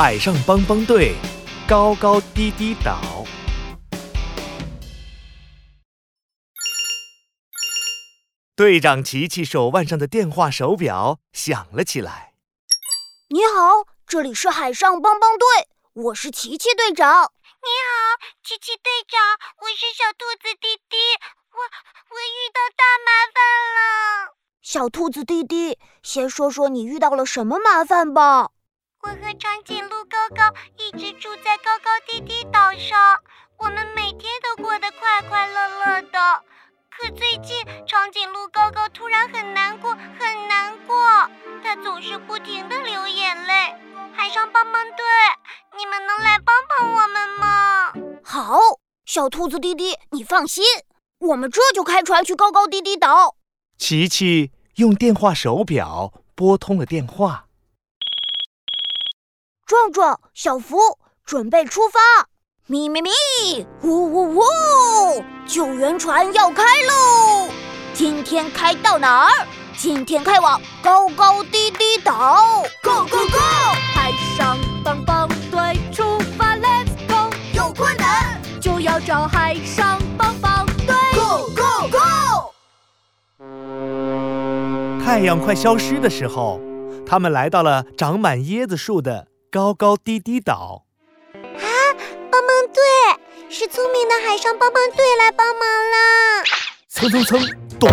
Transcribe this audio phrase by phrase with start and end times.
[0.00, 1.16] 海上帮帮队，
[1.66, 3.26] 高高低低岛。
[8.54, 12.34] 队长琪琪手腕上的电话手表响了起来。
[13.30, 17.32] 你好，这里是海上帮帮队，我是琪琪队长。
[17.42, 19.20] 你好，琪琪队长，
[19.62, 20.96] 我是小兔子弟弟，
[21.50, 23.42] 我我遇到大麻烦
[23.74, 24.36] 了。
[24.62, 28.52] 小兔子弟弟，先说说你遇到了什么麻烦吧。
[29.08, 32.98] 我和长颈鹿高高一直住在高高低低岛上，
[33.56, 36.18] 我们每天都过得快快乐乐的。
[36.90, 40.94] 可最近，长颈鹿高高突然很难过，很难过，
[41.64, 43.74] 它总是不停的流眼泪。
[44.12, 45.06] 海上帮帮队，
[45.78, 47.92] 你们能来帮帮我们吗？
[48.22, 48.58] 好，
[49.06, 50.62] 小兔子弟弟，你放心，
[51.20, 53.36] 我们这就开船去高高低低岛。
[53.78, 57.46] 琪琪用电话手表拨通了电话。
[59.68, 60.78] 壮壮、小福，
[61.26, 62.00] 准备出发！
[62.68, 63.10] 咪咪咪，
[63.82, 64.42] 呜呜呜！
[65.46, 67.50] 救援船要开喽！
[67.92, 69.46] 今天开到哪儿？
[69.76, 72.62] 今天开往高高低低岛。
[72.82, 73.38] Go go go！
[73.94, 77.30] 海上帮帮队出发，Let's go！
[77.52, 80.94] 有困难就要找海上帮帮队。
[81.14, 82.54] Go go go！
[85.04, 86.58] 太阳快消失的时候，
[87.04, 90.84] 他们来到了长满椰子树的高高低低岛。
[92.30, 92.82] 帮帮队
[93.48, 96.44] 是聪明的海上帮帮队来帮忙啦！
[96.88, 97.40] 蹭蹭蹭，
[97.80, 97.88] 咚！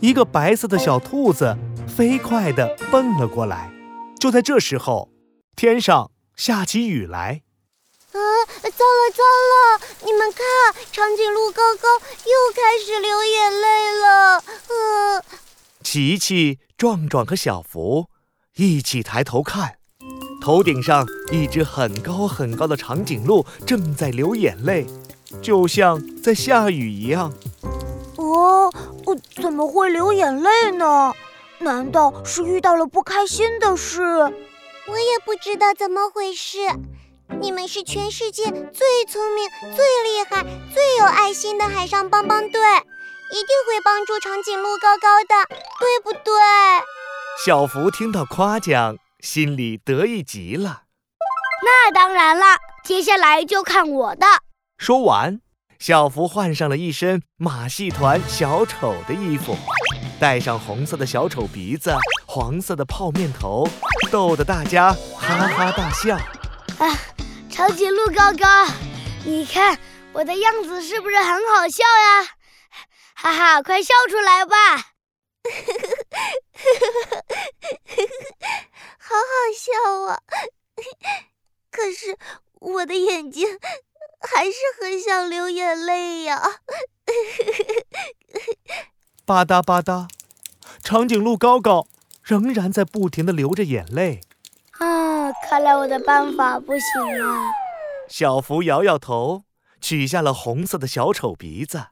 [0.00, 3.70] 一个白色的小兔子飞快地蹦了过来。
[4.18, 5.10] 就在这时候，
[5.54, 7.42] 天上下起雨来。
[8.10, 8.18] 啊，
[8.62, 9.22] 糟了糟
[9.52, 9.80] 了！
[10.04, 14.44] 你们看，长颈鹿高高又开始流眼泪了。
[14.68, 15.22] 嗯，
[15.82, 18.08] 琪琪、壮壮和小福
[18.56, 19.78] 一起抬头看。
[20.42, 24.84] 头顶上一只很高很高的长颈鹿正在流眼泪，
[25.40, 27.32] 就像在下雨一样。
[28.16, 28.68] 哦，
[29.40, 31.12] 怎么会流眼泪呢？
[31.60, 34.02] 难道是遇到了不开心的事？
[34.02, 36.58] 我也不知道怎么回事。
[37.40, 40.42] 你们是全世界最聪明、最厉害、
[40.74, 42.60] 最有爱心的海上帮帮队，
[43.30, 46.32] 一定会帮助长颈鹿高高的，对不对？
[47.46, 48.96] 小福听到夸奖。
[49.22, 50.82] 心里得意极了，
[51.64, 54.26] 那当然了，接下来就看我的。
[54.78, 55.40] 说完，
[55.78, 59.56] 小福换上了一身马戏团小丑的衣服，
[60.18, 61.94] 戴上红色的小丑鼻子、
[62.26, 63.68] 黄色的泡面头，
[64.10, 66.16] 逗得大家哈哈大笑。
[66.80, 66.98] 啊，
[67.48, 68.66] 长颈鹿高高，
[69.24, 69.78] 你看
[70.12, 72.28] 我的样子是不是很好笑呀？
[73.14, 74.56] 哈哈，快笑出来吧！
[79.12, 79.68] 好好笑
[80.08, 80.22] 啊！
[81.70, 82.16] 可是
[82.60, 83.46] 我的眼睛
[84.20, 86.40] 还是很想流眼泪呀。
[89.26, 90.08] 吧嗒吧嗒，
[90.82, 91.86] 长颈鹿高高
[92.22, 94.20] 仍然在不停的流着眼泪。
[94.78, 97.52] 啊，看来我的办法不行了。
[98.08, 99.44] 小福摇摇头，
[99.80, 101.88] 取下了红色的小丑鼻子。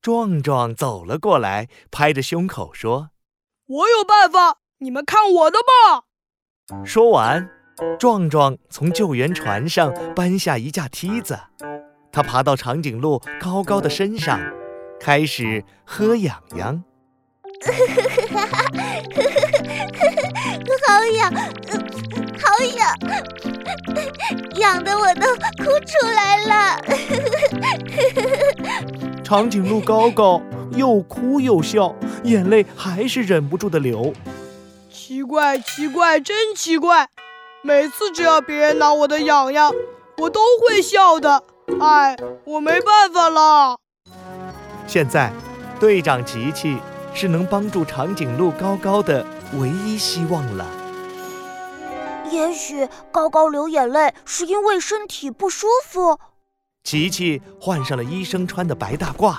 [0.00, 3.10] 壮壮走了过来，拍着胸口说
[3.66, 6.04] ：“我有办法，你们看我的吧！”
[6.84, 7.48] 说完，
[7.98, 11.38] 壮壮从救援船上搬下一架梯子，
[12.10, 14.40] 他爬到长颈鹿高高的身上，
[15.00, 16.82] 开始喝痒痒。
[20.84, 21.32] 好痒，
[22.40, 22.44] 好
[22.76, 22.96] 痒，
[24.56, 25.26] 痒的我都
[25.62, 26.82] 哭出来了。
[29.22, 31.94] 长颈鹿高高又哭又笑，
[32.24, 34.12] 眼泪还是忍不住的流。
[35.12, 37.06] 奇怪，奇怪，真奇怪！
[37.62, 39.70] 每次只要别人挠我的痒痒，
[40.16, 41.42] 我都会笑的。
[41.78, 43.78] 哎，我没办法了。
[44.86, 45.30] 现在，
[45.78, 46.78] 队长琪琪
[47.12, 49.22] 是能帮助长颈鹿高高的
[49.58, 50.64] 唯一希望了。
[52.30, 56.18] 也许高高流眼泪是因为身体不舒服。
[56.84, 59.36] 琪琪换上了医生穿的白大褂，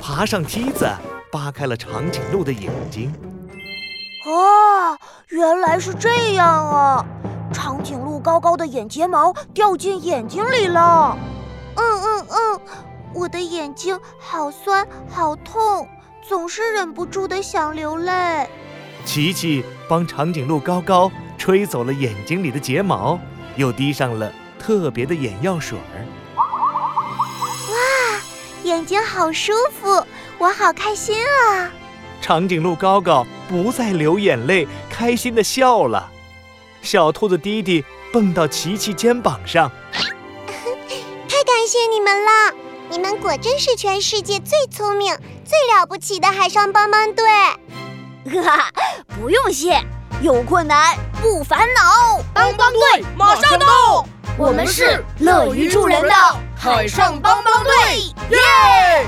[0.00, 0.88] 爬上梯子，
[1.32, 3.12] 扒开了长颈鹿的眼睛。
[4.24, 4.96] 哦，
[5.28, 7.04] 原来是这样啊！
[7.52, 11.16] 长颈鹿高高的眼睫毛掉进眼睛里了。
[11.76, 12.60] 嗯嗯嗯，
[13.12, 15.88] 我的眼睛好酸好痛，
[16.26, 18.48] 总是忍不住的想流泪。
[19.04, 23.18] 琪琪帮长颈鹿高高吹走了眼睛里的睫毛，
[23.56, 26.06] 又滴上了特别的眼药水儿。
[28.62, 30.06] 眼睛好舒服，
[30.38, 31.68] 我好开心啊！
[32.22, 36.08] 长颈鹿高高不再流眼泪，开心的笑了。
[36.80, 39.70] 小兔子弟弟蹦到琪琪肩膀上。
[39.92, 42.54] 太感谢你们了！
[42.88, 45.14] 你们果真是全世界最聪明、
[45.44, 47.26] 最了不起的海上帮帮队。
[48.24, 48.70] 哈哈，
[49.20, 49.82] 不用谢，
[50.20, 52.80] 有困难不烦恼，帮帮队
[53.16, 54.06] 马上到。
[54.38, 56.14] 我们是乐于助人的
[56.56, 57.72] 海上帮帮队，
[58.30, 59.06] 耶！